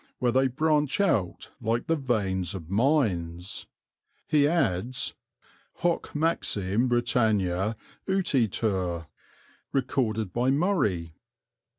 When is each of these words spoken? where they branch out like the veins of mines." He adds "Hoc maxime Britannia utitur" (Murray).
where 0.17 0.31
they 0.31 0.47
branch 0.47 0.99
out 0.99 1.51
like 1.61 1.85
the 1.85 1.95
veins 1.95 2.55
of 2.55 2.71
mines." 2.71 3.67
He 4.27 4.47
adds 4.47 5.13
"Hoc 5.75 6.15
maxime 6.15 6.87
Britannia 6.87 7.75
utitur" 8.07 9.05
(Murray). 10.33 11.13